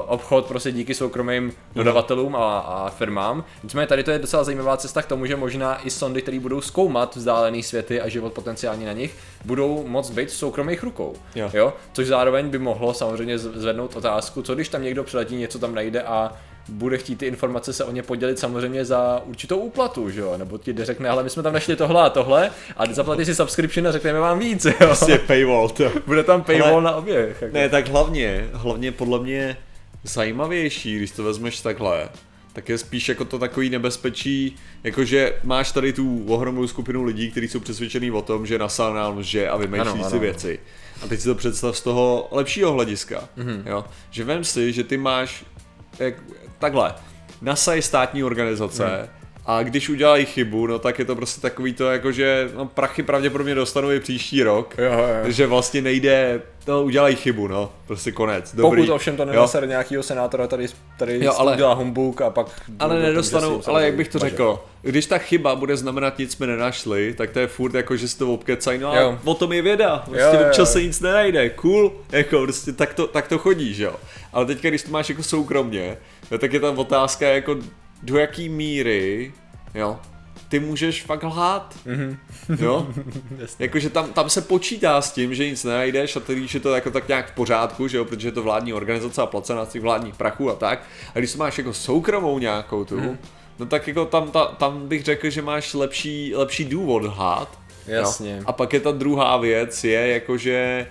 obchod 0.06 0.46
prostě 0.46 0.72
díky 0.72 0.94
soukromým 0.94 1.52
dodavatelům 1.74 2.36
a, 2.36 2.58
a 2.58 2.90
firmám. 2.90 3.44
Nicméně 3.62 3.86
tady 3.86 4.04
to 4.04 4.10
je 4.10 4.18
docela 4.18 4.44
zajímavá 4.44 4.76
cesta 4.76 5.02
k 5.02 5.06
tomu, 5.06 5.26
že 5.26 5.36
možná 5.36 5.86
i 5.86 5.90
sondy, 5.90 6.22
které 6.22 6.40
budou 6.40 6.60
zkoumat 6.60 7.16
vzdálené 7.16 7.62
světy 7.62 8.00
a 8.00 8.08
život 8.08 8.32
potenciálně 8.32 8.86
na 8.86 8.92
nich, 8.92 9.16
budou 9.44 9.84
moc 9.86 10.10
být 10.10 10.28
v 10.28 10.34
soukromých 10.34 10.82
rukou. 10.82 11.14
Jo. 11.34 11.50
jo. 11.54 11.72
Což 11.92 12.06
zároveň 12.06 12.48
by 12.48 12.58
mohlo 12.58 12.94
samozřejmě 12.94 13.38
zvednout 13.38 13.96
otázku, 13.96 14.42
co 14.42 14.54
když 14.54 14.68
tam 14.68 14.82
někdo 14.82 15.04
přiletí, 15.04 15.36
něco 15.36 15.58
tam 15.58 15.74
najde 15.74 16.02
a 16.02 16.36
bude 16.68 16.98
chtít 16.98 17.16
ty 17.16 17.26
informace 17.26 17.72
se 17.72 17.84
o 17.84 17.92
ně 17.92 18.02
podělit 18.02 18.38
samozřejmě 18.38 18.84
za 18.84 19.22
určitou 19.24 19.58
úplatu, 19.58 20.10
že 20.10 20.20
jo? 20.20 20.36
Nebo 20.36 20.58
ti 20.58 20.74
řekne, 20.78 21.08
ale 21.08 21.22
my 21.22 21.30
jsme 21.30 21.42
tam 21.42 21.52
našli 21.52 21.76
tohle 21.76 22.02
a 22.02 22.10
tohle 22.10 22.50
a 22.76 22.92
zaplatí 22.92 23.24
si 23.24 23.34
subscription 23.34 23.88
a 23.88 23.92
řekneme 23.92 24.20
vám 24.20 24.38
víc, 24.38 24.64
jo? 24.64 24.72
Prostě 24.78 25.18
paywall, 25.18 25.68
to. 25.68 25.92
Bude 26.06 26.24
tam 26.24 26.44
paywall 26.44 26.72
ale, 26.72 26.82
na 26.82 26.96
obě. 26.96 27.28
Jako. 27.28 27.54
Ne, 27.54 27.68
tak 27.68 27.88
hlavně, 27.88 28.48
hlavně 28.52 28.92
podle 28.92 29.20
mě 29.20 29.56
zajímavější, 30.02 30.96
když 30.96 31.10
to 31.10 31.24
vezmeš 31.24 31.60
takhle, 31.60 32.08
tak 32.52 32.68
je 32.68 32.78
spíš 32.78 33.08
jako 33.08 33.24
to 33.24 33.38
takový 33.38 33.70
nebezpečí, 33.70 34.56
jakože 34.84 35.34
máš 35.42 35.72
tady 35.72 35.92
tu 35.92 36.24
ohromnou 36.28 36.66
skupinu 36.66 37.04
lidí, 37.04 37.30
kteří 37.30 37.48
jsou 37.48 37.60
přesvědčení 37.60 38.10
o 38.10 38.22
tom, 38.22 38.46
že 38.46 38.58
NASA 38.58 38.92
nám 38.94 39.18
lže 39.18 39.48
a 39.48 39.56
vymýšlí 39.56 40.04
si 40.04 40.18
věci. 40.18 40.60
A 41.02 41.06
teď 41.06 41.20
si 41.20 41.26
to 41.26 41.34
představ 41.34 41.76
z 41.76 41.80
toho 41.80 42.28
lepšího 42.30 42.72
hlediska, 42.72 43.28
mm-hmm. 43.38 43.62
jo? 43.66 43.84
že 44.10 44.24
vem 44.24 44.44
si, 44.44 44.72
že 44.72 44.84
ty 44.84 44.96
máš 44.96 45.44
jak, 45.98 46.14
takhle, 46.58 46.94
NASA 47.42 47.74
je 47.74 47.82
státní 47.82 48.24
organizace, 48.24 48.86
hmm. 48.86 49.08
A 49.50 49.62
když 49.62 49.88
udělají 49.88 50.24
chybu, 50.26 50.66
no 50.66 50.78
tak 50.78 50.98
je 50.98 51.04
to 51.04 51.16
prostě 51.16 51.40
takový 51.40 51.72
to, 51.72 51.90
jako 51.90 52.12
že 52.12 52.50
no, 52.56 52.66
prachy 52.66 53.02
pravděpodobně 53.02 53.54
dostanou 53.54 53.90
i 53.90 54.00
příští 54.00 54.42
rok. 54.42 54.74
Jo, 54.78 54.92
jo. 54.92 55.30
Že 55.30 55.46
vlastně 55.46 55.82
nejde, 55.82 56.42
to 56.68 56.84
udělají 56.84 57.16
chybu, 57.16 57.48
no. 57.48 57.72
Prostě 57.86 58.12
konec. 58.12 58.54
Dobrý. 58.54 58.82
Pokud 58.82 58.92
ovšem 58.92 59.16
to 59.16 59.24
nenasere 59.24 59.66
nějakýho 59.66 60.02
senátora, 60.02 60.46
tady, 60.46 60.66
tady 60.98 61.24
jo, 61.24 61.34
ale, 61.38 61.52
udělá 61.52 61.74
humbuk 61.74 62.20
a 62.20 62.30
pak... 62.30 62.46
Ale 62.78 63.02
nedostanou, 63.02 63.62
ale 63.66 63.84
jak 63.84 63.94
bych 63.94 64.08
to 64.08 64.18
řekl, 64.18 64.64
když 64.82 65.06
ta 65.06 65.18
chyba 65.18 65.54
bude 65.56 65.76
znamenat 65.76 66.18
nic 66.18 66.32
jsme 66.32 66.46
nenašli, 66.46 67.14
tak 67.14 67.30
to 67.30 67.38
je 67.38 67.46
furt 67.46 67.74
jako, 67.74 67.96
že 67.96 68.08
si 68.08 68.18
to 68.18 68.34
obkecají, 68.34 68.78
no 68.78 68.92
a 68.92 69.18
o 69.24 69.34
tom 69.34 69.52
je 69.52 69.62
věda, 69.62 70.04
prostě 70.06 70.38
občas 70.46 70.72
se 70.72 70.82
nic 70.82 71.00
nenajde, 71.00 71.50
cool, 71.50 71.92
jako 72.12 72.42
prostě 72.42 72.72
tak 72.72 72.94
to, 72.94 73.06
tak 73.06 73.28
to 73.28 73.38
chodí, 73.38 73.74
že 73.74 73.84
jo. 73.84 73.94
Ale 74.32 74.46
teď, 74.46 74.60
když 74.60 74.82
to 74.82 74.90
máš 74.90 75.08
jako 75.08 75.22
soukromně, 75.22 75.96
no, 76.30 76.38
tak 76.38 76.52
je 76.52 76.60
tam 76.60 76.78
otázka 76.78 77.28
jako 77.28 77.56
do 78.02 78.18
jaký 78.18 78.48
míry, 78.48 79.32
jo, 79.74 79.96
ty 80.48 80.60
můžeš 80.60 81.02
fakt 81.02 81.22
lhát, 81.22 81.74
mm-hmm. 81.86 82.16
jo? 82.62 82.88
Jakože 83.58 83.90
tam, 83.90 84.12
tam 84.12 84.30
se 84.30 84.42
počítá 84.42 85.02
s 85.02 85.12
tím, 85.12 85.34
že 85.34 85.46
nic 85.50 85.64
nenajdeš 85.64 86.16
a 86.16 86.20
ty 86.20 86.46
je 86.54 86.60
to 86.60 86.74
jako 86.74 86.90
tak 86.90 87.08
nějak 87.08 87.32
v 87.32 87.34
pořádku, 87.34 87.88
že 87.88 87.96
jo, 87.96 88.04
protože 88.04 88.28
je 88.28 88.32
to 88.32 88.42
vládní 88.42 88.72
organizace 88.72 89.22
a 89.22 89.26
placená 89.26 89.64
z 89.64 89.68
těch 89.68 89.82
vládních 89.82 90.14
prachů 90.14 90.50
a 90.50 90.54
tak. 90.54 90.82
A 91.14 91.18
když 91.18 91.36
máš 91.36 91.58
jako 91.58 91.72
soukromou 91.72 92.38
nějakou 92.38 92.84
tu, 92.84 93.00
mm. 93.00 93.18
no 93.58 93.66
tak 93.66 93.88
jako 93.88 94.04
tam, 94.04 94.30
ta, 94.30 94.44
tam 94.44 94.88
bych 94.88 95.04
řekl, 95.04 95.30
že 95.30 95.42
máš 95.42 95.74
lepší, 95.74 96.32
lepší 96.34 96.64
důvod 96.64 97.02
lhát. 97.02 97.58
Jasně. 97.86 98.36
Jo? 98.36 98.42
A 98.46 98.52
pak 98.52 98.72
je 98.72 98.80
ta 98.80 98.92
druhá 98.92 99.36
věc, 99.36 99.84
je 99.84 100.08
jakože 100.08 100.86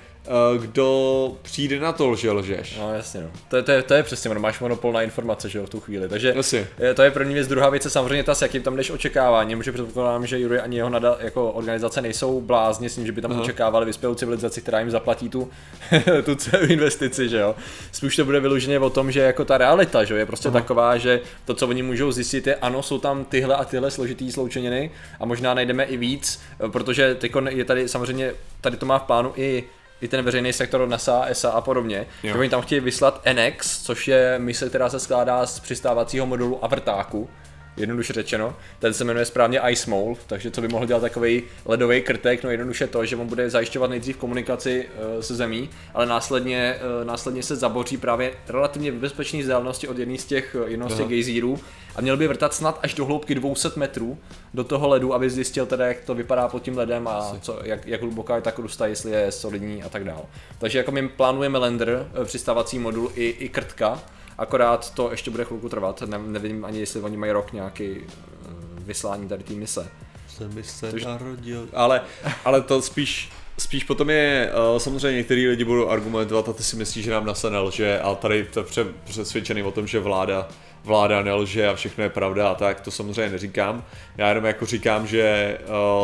kdo 0.57 1.31
přijde 1.41 1.79
na 1.79 1.91
to, 1.91 2.15
že 2.15 2.31
lžeš. 2.31 2.77
No 2.79 2.93
jasně 2.93 3.21
no. 3.21 3.29
To 3.49 3.55
je, 3.55 3.63
to 3.63 3.71
je, 3.71 3.83
to 3.83 3.93
je 3.93 4.03
přesně, 4.03 4.29
no, 4.33 4.39
máš 4.39 4.59
monopol 4.59 4.93
na 4.93 5.01
informace, 5.01 5.49
že 5.49 5.59
jo, 5.59 5.65
v 5.65 5.69
tu 5.69 5.79
chvíli. 5.79 6.09
Takže 6.09 6.33
Asi. 6.33 6.67
to 6.93 7.01
je 7.01 7.11
první 7.11 7.33
věc. 7.33 7.47
Druhá 7.47 7.69
věc 7.69 7.85
je 7.85 7.91
samozřejmě 7.91 8.23
ta, 8.23 8.35
s 8.35 8.41
jakým 8.41 8.61
tam 8.61 8.75
jdeš 8.75 8.91
očekávání. 8.91 9.55
Může 9.55 9.71
předpokládám, 9.71 10.25
že 10.25 10.39
Jury 10.39 10.59
ani 10.59 10.77
jeho 10.77 10.89
nada, 10.89 11.17
jako 11.19 11.51
organizace 11.51 12.01
nejsou 12.01 12.41
blázni 12.41 12.89
s 12.89 12.95
tím, 12.95 13.05
že 13.05 13.11
by 13.11 13.21
tam 13.21 13.31
Aha. 13.31 13.41
očekávali 13.41 13.85
vyspělou 13.85 14.15
civilizaci, 14.15 14.61
která 14.61 14.79
jim 14.79 14.91
zaplatí 14.91 15.29
tu, 15.29 15.49
tu 16.25 16.35
celou 16.35 16.63
investici, 16.63 17.29
že 17.29 17.37
jo. 17.37 17.55
Spíš 17.91 18.15
to 18.15 18.25
bude 18.25 18.39
vyloženě 18.39 18.79
o 18.79 18.89
tom, 18.89 19.11
že 19.11 19.19
jako 19.19 19.45
ta 19.45 19.57
realita, 19.57 20.03
že 20.03 20.13
jo, 20.13 20.17
je 20.17 20.25
prostě 20.25 20.49
Aha. 20.49 20.59
taková, 20.59 20.97
že 20.97 21.21
to, 21.45 21.53
co 21.53 21.67
oni 21.67 21.83
můžou 21.83 22.11
zjistit, 22.11 22.47
je 22.47 22.55
ano, 22.55 22.83
jsou 22.83 22.99
tam 22.99 23.25
tyhle 23.25 23.55
a 23.55 23.65
tyhle 23.65 23.91
složitý 23.91 24.31
sloučeniny 24.31 24.91
a 25.19 25.25
možná 25.25 25.53
najdeme 25.53 25.83
i 25.83 25.97
víc, 25.97 26.41
protože 26.71 27.17
je 27.49 27.65
tady 27.65 27.87
samozřejmě, 27.87 28.33
tady 28.61 28.77
to 28.77 28.85
má 28.85 28.99
v 28.99 29.03
plánu 29.03 29.33
i 29.35 29.63
i 30.01 30.07
ten 30.07 30.25
veřejný 30.25 30.53
sektor 30.53 30.87
NASA, 30.87 31.25
ESA 31.27 31.49
a 31.51 31.61
podobně, 31.61 31.97
Jo. 32.23 32.33
že 32.33 32.39
oni 32.39 32.49
tam 32.49 32.61
chtějí 32.61 32.81
vyslat 32.81 33.21
NX, 33.33 33.81
což 33.83 34.07
je 34.07 34.35
mise, 34.39 34.69
která 34.69 34.89
se 34.89 34.99
skládá 34.99 35.45
z 35.45 35.59
přistávacího 35.59 36.25
modulu 36.25 36.65
a 36.65 36.67
vrtáku, 36.67 37.29
jednoduše 37.77 38.13
řečeno. 38.13 38.55
Ten 38.79 38.93
se 38.93 39.03
jmenuje 39.03 39.25
správně 39.25 39.61
Ice 39.69 39.89
Mole, 39.89 40.15
takže 40.27 40.51
co 40.51 40.61
by 40.61 40.67
mohl 40.67 40.85
dělat 40.85 40.99
takový 40.99 41.43
ledový 41.65 42.01
krtek, 42.01 42.43
no 42.43 42.49
jednoduše 42.49 42.87
to, 42.87 43.05
že 43.05 43.15
on 43.15 43.27
bude 43.27 43.49
zajišťovat 43.49 43.89
nejdřív 43.89 44.17
komunikaci 44.17 44.87
uh, 45.15 45.21
se 45.21 45.35
zemí, 45.35 45.69
ale 45.93 46.05
následně, 46.05 46.75
uh, 46.99 47.07
následně 47.07 47.43
se 47.43 47.55
zaboří 47.55 47.97
právě 47.97 48.33
relativně 48.47 48.91
v 48.91 48.95
bezpečné 48.95 49.39
vzdálenosti 49.39 49.87
od 49.87 49.97
jedné 49.97 50.17
z 50.17 50.25
těch, 50.25 50.55
eh, 50.65 50.69
jednoho 50.69 50.89
z 50.89 50.97
těch 50.97 51.07
gejzírů. 51.07 51.59
A 51.95 52.01
měl 52.01 52.17
by 52.17 52.27
vrtat 52.27 52.53
snad 52.53 52.79
až 52.83 52.93
do 52.93 53.05
hloubky 53.05 53.35
200 53.35 53.69
metrů 53.75 54.17
do 54.53 54.63
toho 54.63 54.87
ledu, 54.87 55.13
aby 55.13 55.29
zjistil 55.29 55.65
teda, 55.65 55.87
jak 55.87 56.01
to 56.01 56.15
vypadá 56.15 56.47
pod 56.47 56.63
tím 56.63 56.77
ledem 56.77 57.07
a 57.07 57.37
co, 57.41 57.59
jak, 57.63 57.87
jak 57.87 58.01
hluboká 58.01 58.35
je 58.35 58.41
ta 58.41 58.51
krusta, 58.51 58.87
jestli 58.87 59.11
je 59.11 59.31
solidní 59.31 59.83
a 59.83 59.89
tak 59.89 60.03
dále. 60.03 60.21
Takže 60.59 60.77
jako 60.77 60.91
my 60.91 61.09
plánujeme 61.09 61.57
lander, 61.57 62.07
přistávací 62.25 62.79
modul 62.79 63.11
i, 63.15 63.25
i 63.39 63.49
krtka, 63.49 64.01
akorát 64.37 64.93
to 64.93 65.11
ještě 65.11 65.31
bude 65.31 65.45
chvilku 65.45 65.69
trvat, 65.69 66.01
ne, 66.01 66.17
nevím 66.17 66.65
ani 66.65 66.79
jestli 66.79 67.01
oni 67.01 67.17
mají 67.17 67.31
rok 67.31 67.53
nějaký 67.53 67.97
eh, 67.97 68.49
vyslání 68.79 69.27
tady 69.27 69.43
té 69.43 69.53
mise. 69.53 69.87
Se 70.29 70.47
mi 70.47 70.63
se 70.63 70.91
Což- 70.91 71.05
narodil. 71.05 71.67
Ale, 71.73 72.01
ale 72.45 72.61
to 72.61 72.81
spíš, 72.81 73.29
spíš 73.57 73.83
potom 73.83 74.09
je, 74.09 74.51
uh, 74.73 74.79
samozřejmě 74.79 75.17
některý 75.17 75.47
lidi 75.47 75.63
budou 75.63 75.89
argumentovat 75.89 76.49
a 76.49 76.53
ty 76.53 76.63
si 76.63 76.75
myslíš, 76.75 77.05
že 77.05 77.11
nám 77.11 77.25
NASA 77.25 77.49
nelže, 77.49 77.99
ale 77.99 78.15
tady 78.15 78.43
to 78.45 78.63
pře- 78.63 78.85
přesvědčený 79.03 79.63
o 79.63 79.71
tom, 79.71 79.87
že 79.87 79.99
vláda, 79.99 80.47
vláda 80.83 81.21
nelže 81.21 81.67
a 81.67 81.75
všechno 81.75 82.03
je 82.03 82.09
pravda 82.09 82.49
a 82.49 82.55
tak, 82.55 82.81
to 82.81 82.91
samozřejmě 82.91 83.31
neříkám. 83.31 83.83
Já 84.17 84.29
jenom 84.29 84.45
jako 84.45 84.65
říkám, 84.65 85.07
že 85.07 85.57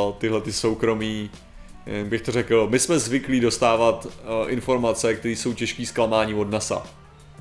uh, 0.07 0.13
tyhle 0.13 0.41
ty 0.41 0.53
soukromí 0.53 1.29
bych 2.03 2.21
to 2.21 2.31
řekl, 2.31 2.67
my 2.69 2.79
jsme 2.79 2.99
zvyklí 2.99 3.39
dostávat 3.39 4.05
uh, 4.05 4.11
informace, 4.51 5.13
které 5.13 5.31
jsou 5.31 5.53
těžký 5.53 5.85
zklamání 5.85 6.33
od 6.33 6.49
NASA. 6.51 6.83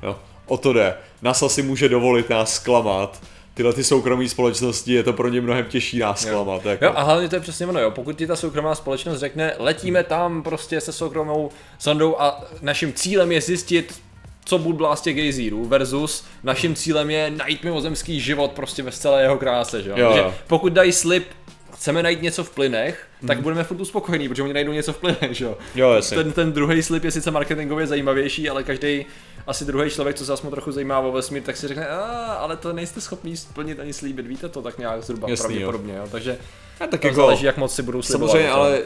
Jo, 0.02 0.18
o 0.46 0.56
to 0.56 0.72
jde. 0.72 0.94
NASA 1.22 1.48
si 1.48 1.62
může 1.62 1.88
dovolit 1.88 2.30
nás 2.30 2.54
zklamat, 2.54 3.22
tyhle 3.54 3.72
ty 3.72 3.84
soukromé 3.84 4.28
společnosti 4.28 4.92
je 4.92 5.02
to 5.02 5.12
pro 5.12 5.28
ně 5.28 5.40
mnohem 5.40 5.64
těžší 5.64 5.98
nás 5.98 6.20
zklamat. 6.20 6.64
Jako. 6.66 6.84
Jo, 6.84 6.92
a 6.94 7.02
hlavně 7.02 7.28
to 7.28 7.36
je 7.36 7.40
přesně 7.40 7.66
ono, 7.66 7.80
jo. 7.80 7.90
Pokud 7.90 8.16
ti 8.16 8.26
ta 8.26 8.36
soukromá 8.36 8.74
společnost 8.74 9.18
řekne, 9.18 9.54
letíme 9.58 10.04
tam 10.04 10.42
prostě 10.42 10.80
se 10.80 10.92
soukromou 10.92 11.50
sondou 11.78 12.16
a 12.18 12.44
naším 12.62 12.92
cílem 12.92 13.32
je 13.32 13.40
zjistit, 13.40 14.02
co 14.44 14.58
těch 15.02 15.16
gejzírů 15.16 15.64
versus 15.64 16.24
naším 16.42 16.74
cílem 16.74 17.10
je 17.10 17.30
najít 17.30 17.64
mimozemský 17.64 18.20
život 18.20 18.52
prostě 18.52 18.82
ve 18.82 18.92
celé 18.92 19.22
jeho 19.22 19.38
kráse, 19.38 19.82
že 19.82 19.90
jo. 19.90 19.96
Jo, 19.98 20.34
pokud 20.46 20.72
dají 20.72 20.92
slib, 20.92 21.24
chceme 21.74 22.02
najít 22.02 22.22
něco 22.22 22.44
v 22.44 22.50
plynech, 22.50 23.06
tak 23.26 23.40
budeme 23.40 23.64
furt 23.64 23.80
uspokojení, 23.80 24.28
protože 24.28 24.42
oni 24.42 24.52
najdou 24.52 24.72
něco 24.72 24.92
v 24.92 24.98
plynech, 24.98 25.32
že 25.32 25.44
jo. 25.44 25.58
Jo, 25.74 25.92
jasně. 25.92 26.16
Ten, 26.16 26.32
ten 26.32 26.52
druhý 26.52 26.82
slib 26.82 27.04
je 27.04 27.10
sice 27.10 27.30
marketingově 27.30 27.86
zajímavější, 27.86 28.50
ale 28.50 28.62
každý 28.62 29.06
asi 29.46 29.64
druhý 29.64 29.90
člověk, 29.90 30.16
co 30.16 30.26
se 30.26 30.32
aspoň 30.32 30.50
trochu 30.50 30.72
zajímá 30.72 30.98
o 30.98 31.12
vesmír, 31.12 31.42
tak 31.42 31.56
si 31.56 31.68
řekne, 31.68 31.88
a, 31.88 32.00
ale 32.32 32.56
to 32.56 32.72
nejste 32.72 33.00
schopni 33.00 33.36
splnit 33.36 33.80
ani 33.80 33.92
slíbit, 33.92 34.26
víte 34.26 34.48
to 34.48 34.62
tak 34.62 34.78
nějak 34.78 35.02
zhruba 35.02 35.30
Jasný, 35.30 35.42
pravděpodobně, 35.42 35.94
jo. 35.96 36.04
Takže 36.12 36.38
A 36.80 36.86
tak 36.86 37.04
jako, 37.04 37.16
záleží, 37.16 37.44
jak 37.46 37.56
moc 37.56 37.74
si 37.74 37.82
budou 37.82 38.02
slibovat. 38.02 38.30
samozřejmě, 38.30 38.48
jo. 38.48 38.54
ale 38.54 38.82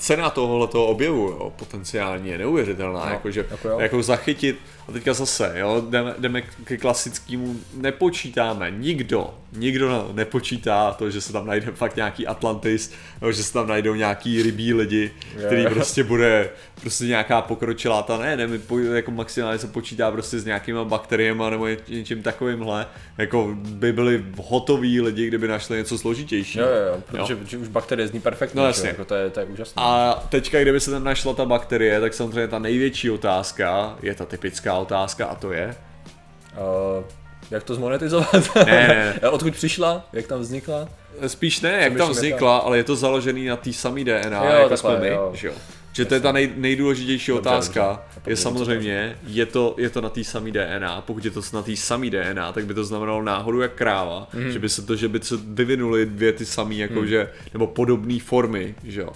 cena 0.00 0.30
tohoto 0.30 0.86
objevu 0.86 1.20
jo, 1.28 1.52
potenciálně 1.58 2.30
je 2.32 2.38
neuvěřitelná, 2.38 3.04
No, 3.06 3.10
jako, 3.12 3.30
že, 3.30 3.46
jako 3.50 3.68
jo. 3.68 3.80
jako 3.80 4.02
zachytit, 4.02 4.58
a 4.88 4.92
teďka 4.92 5.14
zase, 5.14 5.52
jo, 5.56 5.82
jdeme, 5.90 6.14
jdeme 6.18 6.42
ke 6.64 6.76
klasickému, 6.76 7.56
nepočítáme, 7.74 8.70
nikdo, 8.70 9.34
nikdo 9.52 10.10
nepočítá 10.12 10.92
to, 10.92 11.10
že 11.10 11.20
se 11.20 11.32
tam 11.32 11.46
najde 11.46 11.66
fakt 11.72 11.96
nějaký 11.96 12.26
Atlantis, 12.26 12.92
jo, 13.22 13.32
že 13.32 13.42
se 13.44 13.52
tam 13.52 13.68
najdou 13.68 13.94
nějaký 13.94 14.42
rybí 14.42 14.74
lidi, 14.74 15.10
Jo, 15.36 15.46
který 15.46 15.62
jo. 15.62 15.70
prostě 15.70 16.04
bude 16.04 16.50
prostě 16.80 17.04
nějaká 17.04 17.42
pokročilá 17.42 18.02
ta, 18.02 18.16
ne, 18.18 18.36
ne, 18.36 18.46
my 18.46 18.58
po, 18.58 18.78
jako 18.78 19.10
maximálně 19.10 19.58
se 19.58 19.66
počítá 19.66 20.10
prostě 20.10 20.38
s 20.38 20.44
nějakýma 20.44 20.84
bakteriemi 20.84 21.42
nebo 21.50 21.66
ně- 21.66 21.76
něčím 21.88 22.22
takovýmhle, 22.22 22.86
jako 23.18 23.54
by 23.60 23.92
byli 23.92 24.24
hotoví 24.42 25.00
lidi, 25.00 25.26
kdyby 25.28 25.48
našli 25.48 25.76
něco 25.76 25.98
složitějšího. 25.98 26.64
Jo, 26.66 26.70
jo, 26.72 26.86
jo, 26.94 27.02
protože 27.06 27.38
že 27.46 27.58
už 27.58 27.68
bakterie 27.68 28.08
zní 28.08 28.20
perfektně, 28.20 28.56
No 28.58 28.62
no, 28.62 28.68
jasně. 28.68 28.88
jako 28.88 29.04
to, 29.04 29.14
je, 29.14 29.30
to 29.30 29.40
je 29.40 29.46
úžasné. 29.46 29.82
A 29.90 30.22
teďka, 30.28 30.60
kdyby 30.62 30.80
se 30.80 30.90
tam 30.90 31.04
našla 31.04 31.34
ta 31.34 31.44
bakterie, 31.44 32.00
tak 32.00 32.14
samozřejmě 32.14 32.48
ta 32.48 32.58
největší 32.58 33.10
otázka 33.10 33.96
je 34.02 34.14
ta 34.14 34.24
typická 34.26 34.74
otázka 34.74 35.26
a 35.26 35.34
to 35.34 35.52
je, 35.52 35.74
Uh, 36.98 37.04
jak 37.50 37.62
to 37.64 37.74
zmonetizovat? 37.74 38.50
Ne, 38.66 39.14
ne. 39.22 39.28
Odkud 39.30 39.54
přišla? 39.54 40.08
Jak 40.12 40.26
tam 40.26 40.40
vznikla? 40.40 40.88
spíš 41.26 41.60
ne, 41.60 41.70
jak 41.82 41.96
tam 41.96 42.10
vznikla, 42.10 42.56
ale 42.58 42.76
je 42.76 42.84
to 42.84 42.96
založený 42.96 43.46
na 43.46 43.56
té 43.56 43.72
samé 43.72 44.04
DNA, 44.04 44.44
Jo, 44.44 44.50
jako 44.50 44.68
takhle, 44.68 44.96
jsme 44.96 45.00
my, 45.00 45.08
jo. 45.08 45.30
že 45.34 45.46
jo. 45.48 45.54
Že 45.92 46.04
to 46.04 46.14
je 46.14 46.20
ta 46.20 46.32
nej, 46.32 46.50
nejdůležitější 46.56 47.30
Dobře, 47.32 47.48
otázka, 47.50 48.02
dobře. 48.14 48.30
Je 48.30 48.36
samozřejmě, 48.36 49.16
je 49.26 49.46
to, 49.46 49.74
je 49.78 49.90
to 49.90 50.00
na 50.00 50.08
té 50.08 50.24
samé 50.24 50.50
DNA, 50.50 51.00
pokud 51.00 51.24
je 51.24 51.30
to 51.30 51.40
na 51.52 51.62
té 51.62 51.76
samé 51.76 52.10
DNA, 52.10 52.52
tak 52.52 52.66
by 52.66 52.74
to 52.74 52.84
znamenalo 52.84 53.22
náhodu 53.22 53.60
jak 53.60 53.72
kráva, 53.74 54.28
Mhm. 54.34 54.50
že 54.50 54.58
by 54.58 54.68
se 54.68 54.82
to, 54.82 54.96
že 54.96 55.08
by 55.08 55.20
se 55.22 55.34
vyvinuly 55.44 56.06
dvě 56.06 56.32
ty 56.32 56.46
samé, 56.46 56.74
jako 56.74 57.06
že, 57.06 57.30
nebo 57.52 57.66
podobné 57.66 58.18
formy, 58.20 58.74
že 58.84 59.00
jo. 59.00 59.10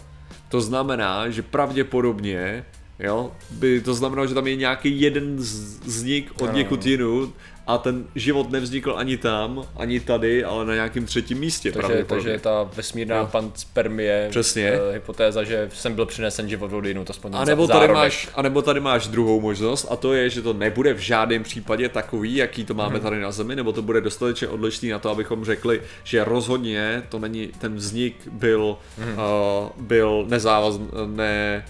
To 0.55 0.61
znamená, 0.61 1.31
že 1.31 1.43
pravděpodobně, 1.43 2.65
jo, 2.99 3.33
by 3.51 3.81
to 3.81 3.95
znamenalo, 3.95 4.27
že 4.29 4.35
tam 4.35 4.47
je 4.47 4.57
nějaký 4.57 5.01
jeden 5.01 5.37
vznik 5.85 6.33
od 6.41 6.53
někud 6.55 6.87
jinut 6.87 7.35
a 7.67 7.79
ten 7.79 8.05
život 8.15 8.51
nevznikl 8.51 8.95
ani 8.97 9.17
tam, 9.17 9.65
ani 9.77 10.01
tady, 10.01 10.45
ale 10.45 10.65
na 10.65 10.75
nějakém 10.75 11.07
třetím 11.07 11.39
místě 11.39 11.73
Takže, 11.73 12.05
takže 12.09 12.39
ta 12.39 12.71
vesmírná 12.77 13.17
Jo. 13.17 13.29
panspermie, 13.33 14.27
Přesně. 14.31 14.69
eh, 14.69 14.93
hypotéza, 14.93 15.45
že 15.45 15.71
sem 15.75 15.95
byl 15.95 16.07
přinesen 16.07 16.49
život 16.49 16.73
od 16.73 16.85
jinut, 16.85 17.11
aspoň 17.11 17.33
A 17.35 17.45
nebo, 17.45 17.67
tady 17.67 17.89
máš, 17.89 18.29
a 18.35 18.43
nebo 18.43 18.63
tady 18.63 18.81
máš 18.81 19.07
druhou 19.07 19.41
možnost 19.41 19.87
a 19.91 19.97
to 19.97 20.13
je, 20.13 20.31
že 20.31 20.43
to 20.43 20.53
nebude 20.53 20.95
v 20.95 20.99
žádném 20.99 21.43
případě 21.43 21.89
takový, 21.89 22.37
jaký 22.37 22.65
to 22.65 22.75
máme 22.75 23.01
tady 23.01 23.21
na 23.21 23.31
Zemi, 23.33 23.57
nebo 23.57 23.73
to 23.73 23.83
bude 23.83 24.01
dostatečně 24.01 24.49
odlišný 24.49 24.89
na 24.91 24.99
to, 24.99 25.11
abychom 25.11 25.45
řekli, 25.45 25.83
že 26.05 26.25
rozhodně 26.25 27.03
to 27.09 27.19
není, 27.19 27.47
ten 27.59 27.75
vznik 27.75 28.17
byl, 28.33 28.77
uh, 28.99 29.85
byl 29.85 30.25
nezávazný, 30.29 30.89
ne, 31.07 31.65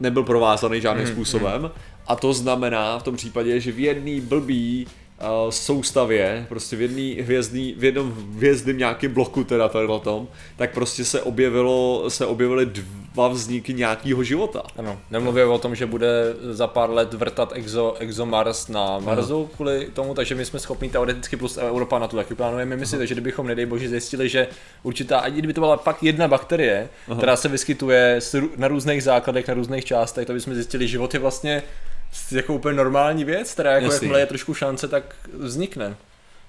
nebyl 0.00 0.22
provázaný 0.22 0.80
žádným 0.80 1.06
způsobem. 1.06 1.70
A 2.06 2.16
to 2.16 2.32
znamená 2.32 2.98
v 2.98 3.02
tom 3.02 3.16
případě, 3.16 3.60
že 3.60 3.72
v 3.72 3.78
jedné 3.78 4.20
blbý 4.20 4.86
uh, 5.24 5.50
soustavě, 5.50 6.46
prostě 6.48 6.76
v 6.76 6.80
jedný 6.80 7.12
hvězdný, 7.12 7.74
v 7.78 7.84
jednom 7.84 8.12
hvězdném 8.36 8.78
nějakém 8.78 9.12
bloku 9.12 9.44
teda 9.44 9.68
tady 9.68 9.88
na 9.88 9.98
tom, 9.98 10.28
tak 10.56 10.74
prostě 10.74 11.04
se 11.04 11.22
objevilo, 11.22 12.04
se 12.08 12.26
objevily 12.26 12.66
dva 13.14 13.28
vzniky 13.28 13.74
nějakého 13.74 14.24
života. 14.24 14.62
Ano, 14.76 14.98
nemluvím 15.10 15.48
o 15.48 15.58
tom, 15.58 15.74
že 15.74 15.86
bude 15.86 16.34
za 16.50 16.66
pár 16.66 16.90
let 16.90 17.14
vrtat 17.14 17.52
exo, 17.54 17.96
ExoMars 17.98 18.68
na 18.68 18.98
Marsu 18.98 19.50
kvůli 19.56 19.88
tomu, 19.92 20.14
takže 20.14 20.34
my 20.34 20.44
jsme 20.44 20.58
schopni 20.58 20.88
teoreticky 20.88 21.36
plus 21.36 21.56
Evropa 21.56 21.98
na 21.98 22.08
tu 22.08 22.16
taky 22.16 22.34
plánujeme 22.34 22.76
misi, 22.76 22.98
takže 22.98 23.14
kdybychom, 23.14 23.46
nedej 23.46 23.66
bože, 23.66 23.88
zjistili, 23.88 24.28
že 24.28 24.46
určitá, 24.82 25.18
ani 25.18 25.38
kdyby 25.38 25.52
to 25.52 25.60
byla 25.60 25.76
fakt 25.76 26.02
jedna 26.02 26.28
bakterie, 26.28 26.88
Aha. 27.08 27.16
která 27.16 27.36
se 27.36 27.48
vyskytuje 27.48 28.20
na 28.56 28.68
různých 28.68 29.02
základech, 29.02 29.48
na 29.48 29.54
různých 29.54 29.84
částech, 29.84 30.26
tak 30.26 30.36
bychom 30.36 30.54
zjistili, 30.54 30.88
že 30.88 30.94
život 30.94 31.14
je 31.14 31.20
vlastně 31.20 31.62
jako 32.32 32.54
úplně 32.54 32.76
normální 32.76 33.24
věc, 33.24 33.52
která 33.52 33.72
jako 33.72 33.84
Jasný. 33.84 33.96
jakmile 33.96 34.20
je 34.20 34.26
trošku 34.26 34.54
šance, 34.54 34.88
tak 34.88 35.14
vznikne. 35.38 35.96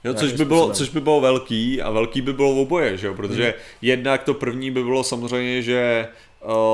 Jo, 0.04 0.14
což, 0.14 0.32
by 0.34 0.46
bylo, 0.46 0.74
což 0.74 0.90
by 0.90 1.02
bylo 1.02 1.22
velký 1.22 1.82
a 1.82 1.92
velký 1.92 2.22
by 2.22 2.34
bylo 2.34 2.56
v 2.56 2.58
oboje, 2.58 2.98
že 2.98 3.08
jo? 3.08 3.14
protože 3.14 3.44
Hmm. 3.44 3.54
jednak 3.82 4.24
to 4.24 4.34
první 4.34 4.72
by 4.72 4.84
bylo 4.84 5.04
samozřejmě, 5.04 5.62
že 5.62 6.08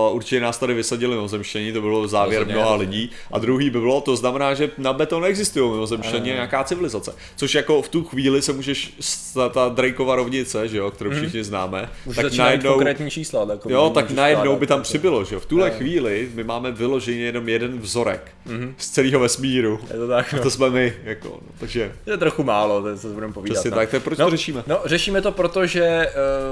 uh, 0.10 0.16
určitě 0.16 0.42
nás 0.42 0.58
tady 0.58 0.74
vysadili 0.74 1.16
mimozemštění, 1.16 1.72
to 1.74 1.82
bylo 1.82 2.08
závěr 2.08 2.40
Rozhodně, 2.40 2.62
mnoha 2.62 2.76
lidí, 2.76 3.12
a 3.32 3.40
druhý 3.40 3.70
by 3.70 3.80
bylo, 3.80 4.02
to 4.02 4.16
znamená, 4.16 4.54
že 4.54 4.70
na 4.78 4.94
beton 4.94 5.26
existují 5.26 5.72
mimozemštění 5.72 6.22
Ano. 6.30 6.34
nějaká 6.34 6.64
civilizace, 6.64 7.14
což 7.36 7.56
jako 7.56 7.82
v 7.82 7.90
tu 7.90 8.04
chvíli 8.04 8.42
se 8.42 8.54
můžeš, 8.54 8.94
ta, 9.34 9.50
ta 9.50 9.70
Drakeova 9.70 10.16
rovnice, 10.16 10.68
že 10.68 10.78
jo, 10.78 10.92
kterou 10.92 11.12
všichni 11.12 11.44
známe, 11.44 11.80
Hmm. 11.82 11.90
Už 12.06 12.16
tak 12.16 12.34
najednou, 12.34 12.74
konkrétní 12.74 13.10
čísla. 13.12 13.46
Tak 13.46 13.60
Jo, 13.70 13.82
můžeš 13.90 13.94
tak 13.94 14.12
najednou 14.12 14.56
by 14.56 14.68
tam 14.68 14.78
jako. 14.80 14.84
přibylo, 14.84 15.24
že 15.26 15.36
jo. 15.36 15.40
V 15.40 15.46
tuhle 15.46 15.68
Jo. 15.68 15.74
chvíli 15.78 16.30
my 16.34 16.44
máme 16.44 16.72
vyloženě 16.72 17.20
jenom 17.22 17.50
jeden 17.50 17.80
vzorek 17.80 18.32
z 18.78 18.90
celého 18.90 19.20
vesmíru. 19.20 19.80
Je 19.94 20.00
to 20.00 20.08
tak, 20.08 20.34
A 20.34 20.38
no. 20.38 20.44
to 20.44 20.52
jsme 20.52 20.70
my, 20.70 20.94
jako, 21.04 21.28
no, 21.28 21.48
takže 21.60 21.92
Je 22.06 22.18
trochu 22.18 22.44
málo, 22.44 22.82
to 22.82 22.98
se 22.98 23.08
budeme 23.08 23.34
povídat. 23.34 23.54
přesně 23.56 23.72
no. 23.72 23.76
tak, 23.78 23.90
to 23.90 23.96
je 23.96 24.00
proč 24.00 24.18
No, 24.18 24.26
to 24.26 24.32
řešíme. 24.32 24.64
No, 24.68 24.80
řešíme 24.86 25.22
to 25.22 25.32
proto, 25.32 25.66
že 25.66 26.08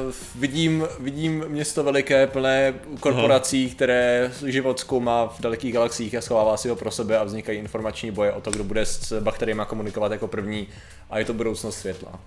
uh, 0.07 0.13
vidím, 0.35 0.87
vidím 0.99 1.45
město 1.47 1.83
veliké, 1.83 2.27
plné 2.27 2.73
korporací, 3.13 3.69
které 3.69 4.31
život 4.45 4.79
zkoumá 4.79 5.27
v 5.27 5.41
dalekých 5.41 5.73
galaxiích 5.73 6.15
a 6.15 6.21
schovává 6.21 6.57
si 6.57 6.69
ho 6.69 6.75
pro 6.75 6.91
sebe 6.91 7.17
a 7.17 7.23
vznikají 7.23 7.59
informační 7.59 8.11
boje 8.11 8.31
o 8.31 8.41
to, 8.41 8.51
kdo 8.51 8.63
bude 8.63 8.85
s 8.85 9.21
bakteriemi 9.21 9.61
komunikovat 9.67 10.11
jako 10.11 10.27
první 10.27 10.67
a 11.09 11.19
je 11.19 11.25
to 11.25 11.33
budoucnost 11.33 11.77
světla. 11.77 12.19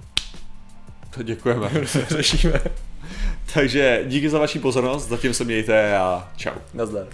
To 1.15 1.23
děkujeme. 1.23 1.71
řešíme. 2.09 2.61
Takže 3.55 4.03
díky 4.07 4.31
za 4.31 4.39
vaši 4.39 4.59
pozornost, 4.59 5.09
zatím 5.09 5.35
se 5.35 5.45
mějte 5.45 5.97
a 5.97 6.33
čau. 6.37 6.55
Nazdar. 6.75 7.07